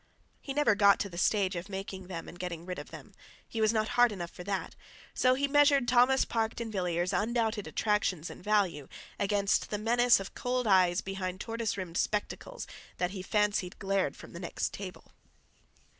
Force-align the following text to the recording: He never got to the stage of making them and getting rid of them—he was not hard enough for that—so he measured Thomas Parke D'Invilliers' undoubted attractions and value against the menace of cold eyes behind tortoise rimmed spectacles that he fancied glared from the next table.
He 0.41 0.51
never 0.55 0.73
got 0.73 0.99
to 1.01 1.09
the 1.09 1.17
stage 1.19 1.55
of 1.55 1.69
making 1.69 2.07
them 2.07 2.27
and 2.27 2.39
getting 2.39 2.65
rid 2.65 2.79
of 2.79 2.89
them—he 2.89 3.61
was 3.61 3.71
not 3.71 3.89
hard 3.89 4.11
enough 4.11 4.31
for 4.31 4.43
that—so 4.43 5.35
he 5.35 5.47
measured 5.47 5.87
Thomas 5.87 6.25
Parke 6.25 6.55
D'Invilliers' 6.55 7.13
undoubted 7.13 7.67
attractions 7.67 8.31
and 8.31 8.43
value 8.43 8.87
against 9.19 9.69
the 9.69 9.77
menace 9.77 10.19
of 10.19 10.33
cold 10.33 10.65
eyes 10.65 11.01
behind 11.01 11.39
tortoise 11.39 11.77
rimmed 11.77 11.97
spectacles 11.97 12.65
that 12.97 13.11
he 13.11 13.21
fancied 13.21 13.77
glared 13.77 14.17
from 14.17 14.33
the 14.33 14.39
next 14.39 14.73
table. 14.73 15.11